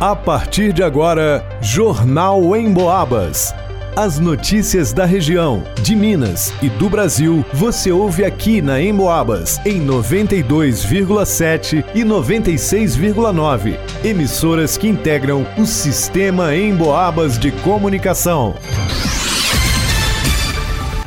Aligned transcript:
A 0.00 0.14
partir 0.14 0.72
de 0.72 0.80
agora, 0.80 1.44
Jornal 1.60 2.54
em 2.54 2.72
Boabas. 2.72 3.52
As 3.96 4.20
notícias 4.20 4.92
da 4.92 5.04
região, 5.04 5.64
de 5.82 5.96
Minas 5.96 6.54
e 6.62 6.68
do 6.68 6.88
Brasil, 6.88 7.44
você 7.52 7.90
ouve 7.90 8.24
aqui 8.24 8.62
na 8.62 8.80
Emboabas, 8.80 9.58
em 9.66 9.84
92,7 9.84 11.84
e 11.96 12.04
96,9. 12.04 13.76
Emissoras 14.04 14.76
que 14.76 14.86
integram 14.86 15.44
o 15.58 15.66
sistema 15.66 16.54
Emboabas 16.54 17.36
de 17.36 17.50
comunicação. 17.50 18.54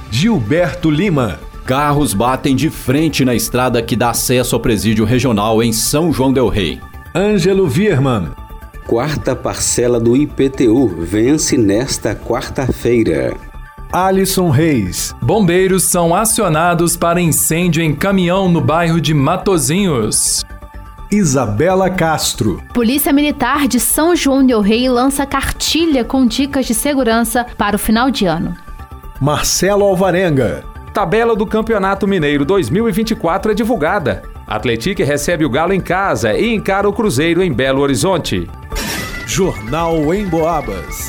Gilberto 0.10 0.92
Lima. 0.92 1.40
Carros 1.66 2.14
batem 2.14 2.58
de 2.58 2.70
frente 2.70 3.24
na 3.24 3.34
estrada 3.34 3.82
que 3.82 3.96
dá 3.96 4.10
acesso 4.10 4.54
ao 4.54 4.62
presídio 4.62 5.06
regional 5.06 5.64
em 5.64 5.72
São 5.72 6.12
João 6.12 6.34
Del 6.34 6.50
Rei. 6.50 6.82
Ângelo 7.16 7.70
Virman. 7.70 8.41
Quarta 8.88 9.36
parcela 9.36 10.00
do 10.00 10.18
IPTU 10.18 10.88
vence 11.00 11.58
nesta 11.58 12.16
quarta-feira. 12.16 13.34
Alisson 13.92 14.50
Reis. 14.50 15.16
Bombeiros 15.22 15.84
são 15.84 16.16
acionados 16.16 16.98
para 16.98 17.22
incêndio 17.22 17.82
em 17.84 17.94
caminhão 17.94 18.50
no 18.50 18.60
bairro 18.60 19.00
de 19.00 19.14
Matozinhos. 19.14 20.44
Isabela 21.12 21.90
Castro. 21.90 22.62
Polícia 22.74 23.14
Militar 23.14 23.68
de 23.68 23.80
São 23.80 24.16
João 24.16 24.46
del 24.46 24.62
Rei 24.62 24.90
lança 24.90 25.26
cartilha 25.26 26.04
com 26.04 26.26
dicas 26.26 26.66
de 26.66 26.74
segurança 26.74 27.46
para 27.58 27.76
o 27.76 27.80
final 27.80 28.10
de 28.10 28.26
ano. 28.26 28.56
Marcelo 29.20 29.84
Alvarenga. 29.84 30.64
Tabela 30.94 31.36
do 31.36 31.46
Campeonato 31.46 32.08
Mineiro 32.08 32.44
2024 32.44 33.52
é 33.52 33.56
divulgada. 33.56 34.24
Atlético 34.48 35.04
recebe 35.04 35.46
o 35.46 35.50
Galo 35.50 35.72
em 35.72 35.80
casa 35.80 36.34
e 36.34 36.54
encara 36.54 36.90
o 36.90 36.94
Cruzeiro 36.94 37.42
em 37.42 37.54
Belo 37.54 37.82
Horizonte. 37.82 38.50
Jornal 39.34 40.14
em 40.14 40.28
Boabas. 40.28 41.08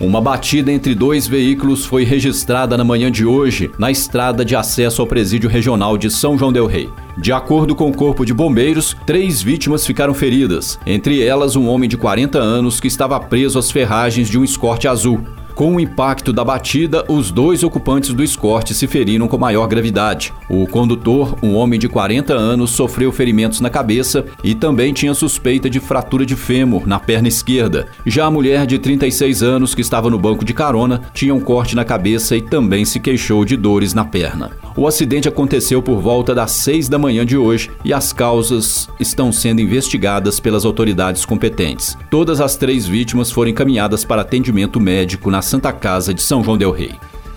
Uma 0.00 0.20
batida 0.20 0.72
entre 0.72 0.96
dois 0.96 1.28
veículos 1.28 1.86
foi 1.86 2.02
registrada 2.02 2.76
na 2.76 2.82
manhã 2.82 3.08
de 3.08 3.24
hoje 3.24 3.70
na 3.78 3.88
estrada 3.88 4.44
de 4.44 4.56
acesso 4.56 5.00
ao 5.00 5.06
presídio 5.06 5.48
regional 5.48 5.96
de 5.96 6.10
São 6.10 6.36
João 6.36 6.52
del 6.52 6.66
Rei. 6.66 6.90
De 7.16 7.32
acordo 7.32 7.76
com 7.76 7.88
o 7.88 7.94
Corpo 7.94 8.26
de 8.26 8.34
Bombeiros, 8.34 8.96
três 9.06 9.40
vítimas 9.40 9.86
ficaram 9.86 10.12
feridas, 10.12 10.76
entre 10.84 11.22
elas 11.22 11.54
um 11.54 11.68
homem 11.68 11.88
de 11.88 11.96
40 11.96 12.36
anos 12.36 12.80
que 12.80 12.88
estava 12.88 13.20
preso 13.20 13.56
às 13.56 13.70
ferragens 13.70 14.28
de 14.28 14.36
um 14.36 14.42
escorte 14.42 14.88
azul. 14.88 15.20
Com 15.54 15.76
o 15.76 15.80
impacto 15.80 16.32
da 16.32 16.44
batida, 16.44 17.04
os 17.08 17.30
dois 17.30 17.62
ocupantes 17.62 18.14
do 18.14 18.22
escorte 18.22 18.74
se 18.74 18.86
feriram 18.86 19.28
com 19.28 19.36
maior 19.38 19.66
gravidade. 19.66 20.32
O 20.48 20.66
condutor, 20.66 21.36
um 21.42 21.54
homem 21.54 21.78
de 21.78 21.88
40 21.88 22.32
anos, 22.32 22.70
sofreu 22.70 23.12
ferimentos 23.12 23.60
na 23.60 23.70
cabeça 23.70 24.24
e 24.42 24.54
também 24.54 24.92
tinha 24.92 25.14
suspeita 25.14 25.68
de 25.68 25.80
fratura 25.80 26.24
de 26.24 26.36
fêmur 26.36 26.86
na 26.86 26.98
perna 26.98 27.28
esquerda. 27.28 27.86
Já 28.06 28.26
a 28.26 28.30
mulher 28.30 28.66
de 28.66 28.78
36 28.78 29.42
anos, 29.42 29.74
que 29.74 29.80
estava 29.80 30.08
no 30.08 30.18
banco 30.18 30.44
de 30.44 30.54
carona, 30.54 31.02
tinha 31.12 31.34
um 31.34 31.40
corte 31.40 31.76
na 31.76 31.84
cabeça 31.84 32.36
e 32.36 32.40
também 32.40 32.84
se 32.84 33.00
queixou 33.00 33.44
de 33.44 33.56
dores 33.56 33.94
na 33.94 34.04
perna. 34.04 34.50
O 34.80 34.86
acidente 34.86 35.28
aconteceu 35.28 35.82
por 35.82 36.00
volta 36.00 36.34
das 36.34 36.52
6 36.52 36.88
da 36.88 36.98
manhã 36.98 37.26
de 37.26 37.36
hoje 37.36 37.70
e 37.84 37.92
as 37.92 38.14
causas 38.14 38.88
estão 38.98 39.30
sendo 39.30 39.60
investigadas 39.60 40.40
pelas 40.40 40.64
autoridades 40.64 41.26
competentes. 41.26 41.98
Todas 42.10 42.40
as 42.40 42.56
três 42.56 42.86
vítimas 42.86 43.30
foram 43.30 43.50
encaminhadas 43.50 44.06
para 44.06 44.22
atendimento 44.22 44.80
médico 44.80 45.30
na 45.30 45.42
Santa 45.42 45.70
Casa 45.70 46.14
de 46.14 46.22
São 46.22 46.42
João 46.42 46.56
Del 46.56 46.70
Rei. 46.70 46.94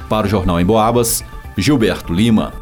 Para 0.07 0.25
o 0.25 0.29
Jornal 0.29 0.57
em 0.57 0.63
Boabas, 0.63 1.21
Gilberto 1.57 2.13
Lima. 2.13 2.53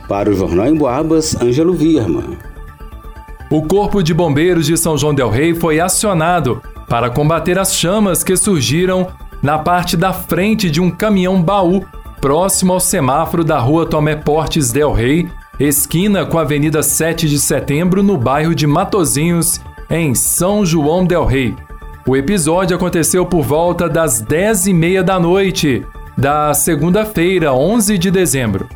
Para 0.07 0.29
o 0.29 0.33
Jornal 0.33 0.67
em 0.67 0.75
Boabas, 0.75 1.35
Ângelo 1.41 1.73
Virma. 1.73 2.23
O 3.49 3.61
Corpo 3.63 4.01
de 4.01 4.13
Bombeiros 4.13 4.65
de 4.65 4.77
São 4.77 4.97
João 4.97 5.13
del 5.13 5.29
Rei 5.29 5.53
foi 5.53 5.79
acionado 5.79 6.61
para 6.87 7.09
combater 7.09 7.57
as 7.59 7.75
chamas 7.75 8.23
que 8.23 8.35
surgiram 8.37 9.07
na 9.41 9.57
parte 9.57 9.97
da 9.97 10.13
frente 10.13 10.69
de 10.69 10.79
um 10.79 10.89
caminhão 10.89 11.41
baú 11.41 11.83
próximo 12.21 12.73
ao 12.73 12.79
semáforo 12.79 13.43
da 13.43 13.57
rua 13.57 13.85
Tomé 13.85 14.15
Portes 14.15 14.71
del 14.71 14.93
Rei, 14.93 15.27
esquina 15.59 16.25
com 16.25 16.37
a 16.37 16.41
Avenida 16.41 16.83
7 16.83 17.27
de 17.27 17.39
Setembro, 17.39 18.03
no 18.03 18.15
bairro 18.15 18.53
de 18.53 18.67
Matozinhos, 18.67 19.59
em 19.91 20.15
São 20.15 20.65
João 20.65 21.05
del 21.05 21.25
Rei. 21.25 21.53
O 22.07 22.15
episódio 22.15 22.75
aconteceu 22.75 23.25
por 23.25 23.43
volta 23.43 23.89
das 23.89 24.21
10 24.21 24.67
e 24.67 24.73
meia 24.73 25.03
da 25.03 25.19
noite 25.19 25.85
da 26.17 26.53
segunda-feira, 26.53 27.53
11 27.53 27.97
de 27.97 28.09
dezembro. 28.09 28.67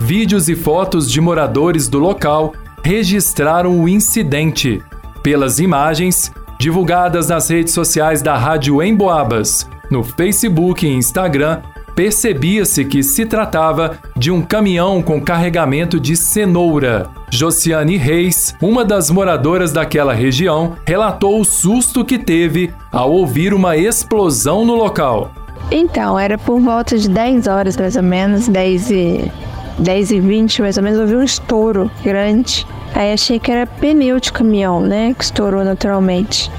Vídeos 0.00 0.48
e 0.48 0.56
fotos 0.56 1.10
de 1.10 1.20
moradores 1.20 1.88
do 1.88 1.98
local 1.98 2.52
registraram 2.82 3.80
o 3.80 3.88
incidente. 3.88 4.82
Pelas 5.22 5.60
imagens, 5.60 6.32
divulgadas 6.58 7.28
nas 7.28 7.48
redes 7.48 7.72
sociais 7.72 8.20
da 8.20 8.36
Rádio 8.36 8.82
Emboabas, 8.82 9.68
no 9.90 10.02
Facebook 10.02 10.86
e 10.86 10.92
Instagram, 10.92 11.62
percebia-se 11.94 12.84
que 12.84 13.02
se 13.02 13.24
tratava 13.24 13.98
de 14.16 14.30
um 14.30 14.42
caminhão 14.42 15.02
com 15.02 15.20
carregamento 15.20 15.98
de 15.98 16.16
cenoura. 16.16 17.06
Josiane 17.30 17.96
Reis, 17.96 18.54
uma 18.60 18.84
das 18.84 19.10
moradoras 19.10 19.72
daquela 19.72 20.12
região, 20.12 20.76
relatou 20.86 21.40
o 21.40 21.44
susto 21.44 22.04
que 22.04 22.18
teve 22.18 22.72
ao 22.92 23.12
ouvir 23.12 23.52
uma 23.52 23.76
explosão 23.76 24.64
no 24.64 24.74
local. 24.74 25.32
Então, 25.70 26.18
era 26.18 26.36
por 26.36 26.60
volta 26.60 26.96
de 26.98 27.08
10 27.08 27.46
horas 27.46 27.76
mais 27.76 27.96
ou 27.96 28.02
menos, 28.02 28.48
10 28.48 28.90
e 28.90 29.32
10 29.78 30.10
e 30.12 30.20
20 30.20 30.62
mais 30.62 30.76
ou 30.76 30.82
menos, 30.82 31.00
ouvi 31.00 31.16
um 31.16 31.22
estouro 31.22 31.90
grande. 32.02 32.66
Aí 32.94 33.12
achei 33.12 33.40
que 33.40 33.50
era 33.50 33.66
pneu 33.66 34.20
de 34.20 34.32
caminhão, 34.32 34.80
né? 34.80 35.14
Que 35.18 35.24
estourou 35.24 35.64
naturalmente. 35.64 36.50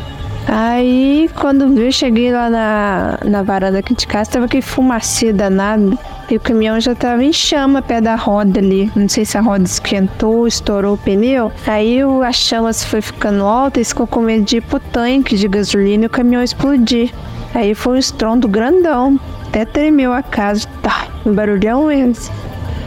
Aí, 0.48 1.30
quando 1.40 1.74
vi, 1.74 1.92
cheguei 1.92 2.32
lá 2.32 2.50
na, 2.50 3.20
na 3.24 3.44
varanda 3.44 3.80
aqui 3.80 3.96
de 3.96 4.06
casa, 4.06 4.32
tava 4.32 4.46
aquele 4.46 4.62
fumacê 4.62 5.34
danado. 5.34 5.98
E 6.30 6.38
o 6.38 6.40
caminhão 6.40 6.80
já 6.80 6.96
tava 6.96 7.24
em 7.24 7.34
chama 7.34 7.82
pé 7.82 8.02
da 8.02 8.16
roda 8.16 8.60
ali. 8.60 8.92
Não 8.96 9.08
sei 9.08 9.26
se 9.26 9.38
a 9.38 9.42
roda 9.42 9.64
esquentou, 9.64 10.48
estourou 10.48 10.96
o 10.96 10.98
pneu. 10.98 11.52
Aí 11.68 12.00
a 12.02 12.32
chama 12.32 12.74
foi 12.74 13.02
ficando 13.02 13.44
alta 13.44 13.80
e 13.80 13.86
ficou 13.86 14.08
com 14.08 14.22
medo 14.22 14.44
de 14.44 14.58
ir 14.58 14.62
pro 14.62 14.80
tanque 14.80 15.36
de 15.36 15.48
gasolina 15.48 16.04
e 16.04 16.08
o 16.08 16.10
caminhão 16.10 16.44
explodir. 16.44 17.12
Aí 17.54 17.74
foi 17.74 17.96
um 17.96 18.00
estrondo 18.00 18.48
grandão. 18.48 19.20
até 19.48 19.66
tremeu 19.66 20.14
a 20.14 20.22
casa. 20.22 20.68
Tá, 20.82 21.08
um 21.26 21.34
barulhão 21.34 21.92
esse. 21.92 22.32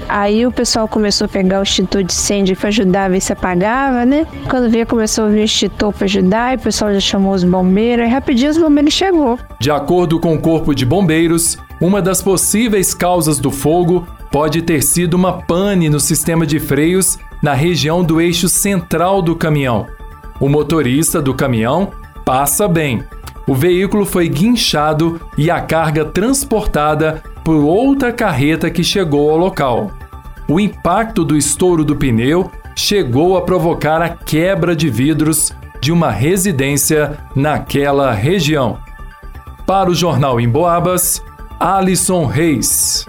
Aí 0.09 0.47
o 0.47 0.51
pessoal 0.51 0.89
começou 0.89 1.27
a 1.27 1.29
pegar 1.29 1.61
o 1.61 1.63
extintor 1.63 2.03
de 2.03 2.13
incêndio 2.13 2.57
para 2.57 2.69
ajudar 2.69 3.05
a 3.05 3.09
ver 3.09 3.21
se 3.21 3.33
apagava, 3.33 4.07
né? 4.07 4.27
Quando 4.49 4.71
veio, 4.71 4.87
começou 4.87 5.27
a 5.27 5.29
vir 5.29 5.45
extintor 5.45 5.93
para 5.93 6.07
ajudar, 6.07 6.55
e 6.55 6.57
o 6.57 6.61
pessoal 6.61 6.93
já 6.95 7.01
chamou 7.01 7.35
os 7.35 7.45
bombeiros, 7.45 8.05
aí 8.05 8.11
rapidinho 8.11 8.51
os 8.51 8.57
bombeiros 8.57 8.95
chegou. 8.95 9.39
De 9.61 9.71
acordo 9.71 10.19
com 10.19 10.35
o 10.35 10.41
Corpo 10.41 10.75
de 10.75 10.87
Bombeiros, 10.87 11.59
uma 11.81 12.01
das 12.01 12.23
possíveis 12.23 12.95
causas 12.95 13.39
do 13.39 13.51
fogo 13.51 14.07
pode 14.31 14.63
ter 14.63 14.83
sido 14.83 15.15
uma 15.15 15.43
pane 15.43 15.89
no 15.89 16.01
sistema 16.01 16.47
de 16.47 16.59
freios 16.59 17.19
na 17.43 17.53
região 17.53 18.03
do 18.03 18.21
eixo 18.21 18.49
central 18.49 19.21
do 19.21 19.37
caminhão. 19.37 19.87
O 20.41 20.49
motorista 20.49 21.21
do 21.21 21.35
caminhão 21.35 21.91
passa 22.25 22.67
bem. 22.67 23.05
O 23.47 23.55
veículo 23.55 24.05
foi 24.05 24.29
guinchado 24.29 25.21
e 25.37 25.51
a 25.51 25.61
carga 25.61 26.05
transportada 26.05 27.23
por 27.43 27.65
outra 27.65 28.13
carreta 28.13 28.71
que 28.71 28.85
chegou 28.85 29.31
ao 29.31 29.39
local. 29.39 29.91
O 30.51 30.59
impacto 30.59 31.27
do 31.27 31.37
estouro 31.37 31.85
do 31.85 31.95
pneu 31.95 32.51
chegou 32.75 33.37
a 33.37 33.43
provocar 33.43 34.01
a 34.01 34.09
quebra 34.09 34.75
de 34.75 34.89
vidros 34.89 35.53
de 35.79 35.93
uma 35.93 36.11
residência 36.11 37.19
naquela 37.37 38.13
região. 38.13 38.79
Para 39.67 39.91
o 39.91 39.95
jornal 39.95 40.41
Em 40.41 40.49
Boabas, 40.49 41.23
Alisson 41.61 42.25
Reis. 42.25 43.07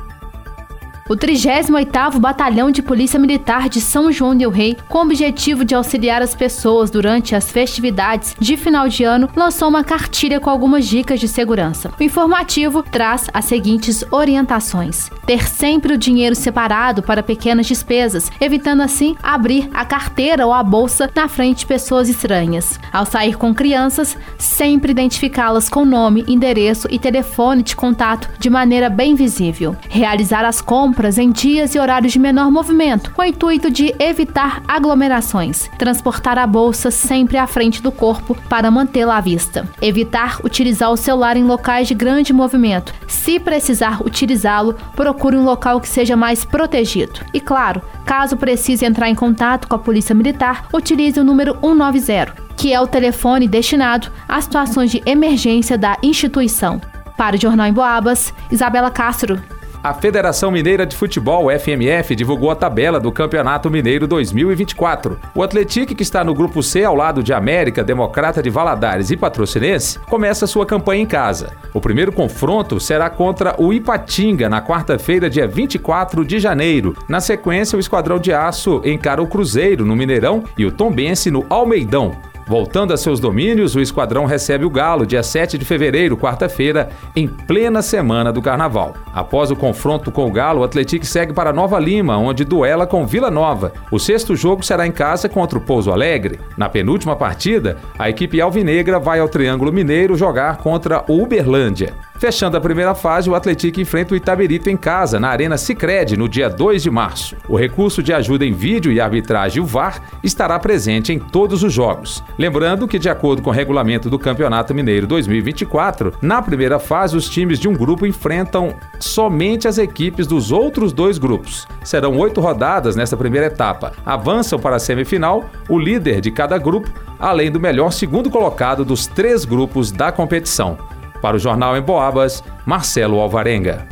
O 1.09 1.15
38º 1.15 2.19
Batalhão 2.19 2.69
de 2.69 2.83
Polícia 2.83 3.19
Militar 3.19 3.67
de 3.67 3.81
São 3.81 4.11
João 4.11 4.37
del 4.37 4.51
Rei, 4.51 4.77
com 4.87 4.99
o 4.99 5.01
objetivo 5.01 5.65
de 5.65 5.73
auxiliar 5.73 6.21
as 6.21 6.35
pessoas 6.35 6.91
durante 6.91 7.33
as 7.35 7.49
festividades 7.49 8.35
de 8.39 8.55
final 8.55 8.87
de 8.87 9.03
ano, 9.03 9.27
lançou 9.35 9.69
uma 9.69 9.83
cartilha 9.83 10.39
com 10.39 10.51
algumas 10.51 10.85
dicas 10.85 11.19
de 11.19 11.27
segurança. 11.27 11.91
O 11.99 12.03
informativo 12.03 12.83
traz 12.83 13.25
as 13.33 13.45
seguintes 13.45 14.05
orientações: 14.11 15.09
ter 15.25 15.49
sempre 15.49 15.95
o 15.95 15.97
dinheiro 15.97 16.35
separado 16.35 17.01
para 17.01 17.23
pequenas 17.23 17.65
despesas, 17.65 18.31
evitando 18.39 18.81
assim 18.81 19.15
abrir 19.23 19.67
a 19.73 19.83
carteira 19.83 20.45
ou 20.45 20.53
a 20.53 20.61
bolsa 20.61 21.09
na 21.15 21.27
frente 21.27 21.61
de 21.61 21.65
pessoas 21.65 22.07
estranhas. 22.07 22.79
Ao 22.93 23.03
sair 23.03 23.35
com 23.35 23.51
crianças, 23.51 24.15
sempre 24.37 24.91
identificá-las 24.91 25.69
com 25.69 25.83
nome, 25.83 26.23
endereço 26.27 26.87
e 26.91 26.99
telefone 26.99 27.63
de 27.63 27.75
contato 27.75 28.29
de 28.37 28.47
maneira 28.47 28.91
bem 28.91 29.15
visível. 29.15 29.75
Realizar 29.89 30.45
as 30.45 30.61
compras 30.61 30.98
compras 30.99 31.17
em 31.17 31.31
dias 31.31 31.75
e 31.75 31.79
horários 31.79 32.11
de 32.11 32.19
menor 32.19 32.51
movimento, 32.51 33.13
com 33.13 33.21
o 33.21 33.25
intuito 33.25 33.71
de 33.71 33.95
evitar 33.99 34.61
aglomerações. 34.67 35.69
Transportar 35.77 36.37
a 36.37 36.45
bolsa 36.45 36.91
sempre 36.91 37.37
à 37.37 37.47
frente 37.47 37.81
do 37.81 37.89
corpo 37.89 38.35
para 38.49 38.69
mantê-la 38.69 39.15
à 39.15 39.21
vista. 39.21 39.65
Evitar 39.81 40.41
utilizar 40.43 40.91
o 40.91 40.97
celular 40.97 41.37
em 41.37 41.45
locais 41.45 41.87
de 41.87 41.93
grande 41.93 42.33
movimento. 42.33 42.93
Se 43.07 43.39
precisar 43.39 44.01
utilizá-lo, 44.01 44.75
procure 44.93 45.37
um 45.37 45.45
local 45.45 45.79
que 45.79 45.87
seja 45.87 46.17
mais 46.17 46.43
protegido. 46.43 47.21
E 47.33 47.39
claro, 47.39 47.81
caso 48.05 48.35
precise 48.35 48.83
entrar 48.83 49.09
em 49.09 49.15
contato 49.15 49.69
com 49.69 49.75
a 49.75 49.79
Polícia 49.79 50.13
Militar, 50.13 50.67
utilize 50.73 51.17
o 51.17 51.23
número 51.23 51.53
190, 51.61 52.33
que 52.57 52.73
é 52.73 52.81
o 52.81 52.87
telefone 52.87 53.47
destinado 53.47 54.11
a 54.27 54.41
situações 54.41 54.91
de 54.91 55.01
emergência 55.05 55.77
da 55.77 55.97
instituição. 56.03 56.81
Para 57.15 57.37
o 57.37 57.39
Jornal 57.39 57.67
em 57.67 57.73
Boabas, 57.73 58.33
Isabela 58.51 58.91
Castro. 58.91 59.58
A 59.81 59.93
Federação 59.93 60.51
Mineira 60.51 60.85
de 60.85 60.93
Futebol, 60.93 61.47
FMF, 61.57 62.13
divulgou 62.13 62.51
a 62.51 62.55
tabela 62.55 62.99
do 62.99 63.13
Campeonato 63.13 63.71
Mineiro 63.71 64.05
2024. 64.07 65.17
O 65.33 65.41
Atlético, 65.41 65.95
que 65.95 66.03
está 66.03 66.21
no 66.21 66.33
grupo 66.33 66.61
C 66.61 66.83
ao 66.83 66.93
lado 66.93 67.23
de 67.23 67.31
América, 67.31 67.81
Democrata 67.81 68.43
de 68.43 68.49
Valadares 68.49 69.09
e 69.09 69.15
Patrocinense, 69.15 69.97
começa 69.99 70.45
sua 70.45 70.65
campanha 70.65 71.03
em 71.03 71.05
casa. 71.05 71.53
O 71.73 71.79
primeiro 71.79 72.11
confronto 72.11 72.77
será 72.77 73.09
contra 73.09 73.55
o 73.57 73.71
Ipatinga 73.71 74.49
na 74.49 74.61
quarta-feira, 74.61 75.29
dia 75.29 75.47
24 75.47 76.25
de 76.25 76.39
janeiro. 76.39 76.93
Na 77.07 77.21
sequência, 77.21 77.77
o 77.77 77.79
Esquadrão 77.79 78.19
de 78.19 78.33
Aço 78.33 78.81
encara 78.83 79.23
o 79.23 79.27
Cruzeiro 79.27 79.85
no 79.85 79.95
Mineirão 79.95 80.43
e 80.57 80.65
o 80.65 80.73
Tombense 80.73 81.31
no 81.31 81.45
Almeidão. 81.49 82.28
Voltando 82.49 82.91
a 82.91 82.97
seus 82.97 83.19
domínios, 83.19 83.75
o 83.75 83.79
esquadrão 83.79 84.25
recebe 84.25 84.65
o 84.65 84.71
Galo 84.71 85.05
dia 85.05 85.21
7 85.21 85.55
de 85.55 85.63
fevereiro, 85.63 86.17
quarta-feira, 86.17 86.89
em 87.15 87.27
plena 87.27 87.83
semana 87.83 88.33
do 88.33 88.41
Carnaval. 88.41 88.95
Após 89.13 89.51
o 89.51 89.55
confronto 89.55 90.11
com 90.11 90.25
o 90.25 90.31
Galo, 90.31 90.61
o 90.61 90.63
Atlético 90.63 91.05
segue 91.05 91.31
para 91.31 91.53
Nova 91.53 91.77
Lima, 91.77 92.17
onde 92.17 92.43
duela 92.43 92.87
com 92.87 93.05
Vila 93.05 93.29
Nova. 93.29 93.71
O 93.91 93.99
sexto 93.99 94.35
jogo 94.35 94.65
será 94.65 94.87
em 94.87 94.91
casa 94.91 95.29
contra 95.29 95.59
o 95.59 95.61
Pouso 95.61 95.91
Alegre. 95.91 96.39
Na 96.57 96.67
penúltima 96.67 97.15
partida, 97.15 97.77
a 97.99 98.09
equipe 98.09 98.41
alvinegra 98.41 98.97
vai 98.97 99.19
ao 99.19 99.29
Triângulo 99.29 99.71
Mineiro 99.71 100.15
jogar 100.15 100.57
contra 100.57 101.05
o 101.07 101.21
Uberlândia. 101.21 101.93
Fechando 102.19 102.57
a 102.57 102.61
primeira 102.61 102.93
fase, 102.93 103.29
o 103.29 103.33
Atlético 103.33 103.79
enfrenta 103.79 104.13
o 104.13 104.17
Itabirito 104.17 104.69
em 104.69 104.75
casa, 104.75 105.21
na 105.21 105.29
Arena 105.29 105.57
Sicredi 105.57 106.17
no 106.17 106.27
dia 106.27 106.49
2 106.49 106.83
de 106.83 106.91
março. 106.91 107.37
O 107.47 107.55
recurso 107.55 108.03
de 108.03 108.11
ajuda 108.11 108.45
em 108.45 108.51
vídeo 108.51 108.91
e 108.91 108.99
arbitragem, 108.99 109.63
o 109.63 109.65
VAR, 109.65 110.01
estará 110.21 110.59
presente 110.59 111.13
em 111.13 111.17
todos 111.17 111.63
os 111.63 111.71
jogos. 111.71 112.21
Lembrando 112.37 112.89
que, 112.89 112.99
de 112.99 113.07
acordo 113.07 113.41
com 113.41 113.49
o 113.49 113.53
regulamento 113.53 114.09
do 114.09 114.19
Campeonato 114.19 114.75
Mineiro 114.75 115.07
2024, 115.07 116.15
na 116.21 116.41
primeira 116.41 116.77
fase, 116.77 117.15
os 117.15 117.29
times 117.29 117.57
de 117.57 117.69
um 117.69 117.73
grupo 117.73 118.05
enfrentam 118.05 118.75
somente 118.99 119.65
as 119.65 119.77
equipes 119.77 120.27
dos 120.27 120.51
outros 120.51 120.91
dois 120.91 121.17
grupos. 121.17 121.65
Serão 121.85 122.17
oito 122.17 122.41
rodadas 122.41 122.97
nesta 122.97 123.15
primeira 123.15 123.47
etapa. 123.47 123.93
Avançam 124.05 124.59
para 124.59 124.75
a 124.75 124.79
semifinal 124.79 125.49
o 125.69 125.79
líder 125.79 126.19
de 126.19 126.31
cada 126.31 126.57
grupo, 126.57 126.91
além 127.17 127.49
do 127.49 127.61
melhor 127.61 127.93
segundo 127.93 128.29
colocado 128.29 128.83
dos 128.83 129.07
três 129.07 129.45
grupos 129.45 129.89
da 129.89 130.11
competição. 130.11 130.98
Para 131.21 131.35
o 131.35 131.39
Jornal 131.39 131.77
em 131.77 131.81
Boabas, 131.81 132.43
Marcelo 132.65 133.19
Alvarenga. 133.19 133.87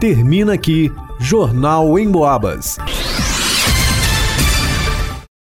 Termina 0.00 0.54
aqui 0.54 0.92
Jornal 1.18 1.98
em 1.98 2.10
Boabas. 2.10 2.78